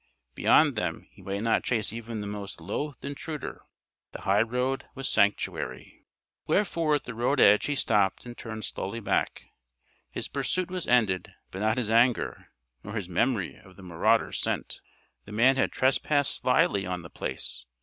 [0.33, 3.61] Beyond them he might not chase even the most loathed intruder.
[4.13, 6.07] The highroad was sanctuary.
[6.47, 9.43] Wherefore at the road edge he stopped and turned slowly back.
[10.09, 12.49] His pursuit was ended, but not his anger,
[12.83, 14.81] nor his memory of the marauder's scent.
[15.25, 17.67] The man had trespassed slyly on The Place.